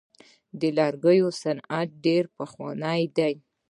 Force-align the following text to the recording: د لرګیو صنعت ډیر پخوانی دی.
د 0.59 0.61
لرګیو 0.77 1.27
صنعت 1.41 1.89
ډیر 2.05 2.23
پخوانی 2.37 3.01
دی. 3.17 3.33